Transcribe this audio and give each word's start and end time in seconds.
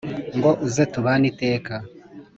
ngo 0.37 0.49
uze 0.65 0.83
tubane 0.93 1.25
iteka 1.31 1.75